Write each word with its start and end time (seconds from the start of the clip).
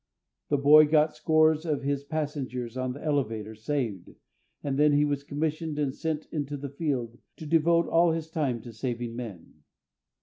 The 0.49 0.57
boy 0.57 0.87
got 0.87 1.15
scores 1.15 1.63
of 1.63 1.83
his 1.83 2.03
passengers 2.03 2.75
on 2.75 2.93
the 2.93 3.03
elevator 3.03 3.53
saved, 3.53 4.09
and 4.63 4.79
then 4.79 4.93
he 4.93 5.05
was 5.05 5.23
commissioned 5.23 5.77
and 5.77 5.93
sent 5.93 6.25
into 6.31 6.57
the 6.57 6.69
Field 6.69 7.19
to 7.37 7.45
devote 7.45 7.85
all 7.85 8.09
his 8.11 8.27
time 8.27 8.61
to 8.63 8.73
saving 8.73 9.15
men. 9.15 9.61